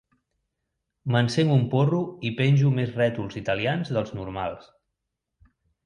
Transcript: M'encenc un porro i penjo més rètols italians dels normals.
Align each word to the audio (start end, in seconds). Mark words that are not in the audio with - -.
M'encenc 1.15 1.53
un 1.57 1.61
porro 1.75 2.01
i 2.29 2.33
penjo 2.41 2.73
més 2.81 2.97
rètols 3.03 3.39
italians 3.45 3.93
dels 3.99 4.19
normals. 4.23 4.69